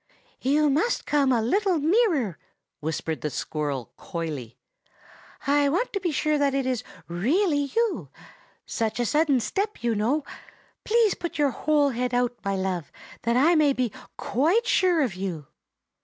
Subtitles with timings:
[0.41, 2.39] "You must come a little nearer,"
[2.79, 4.57] whispered the squirrel coyly.
[5.45, 8.09] "I want to be sure that it is really you;
[8.65, 10.23] such a sudden step, you know!
[10.85, 12.91] Please put your whole head out, my love,
[13.21, 15.45] that I may be quite sure of you!"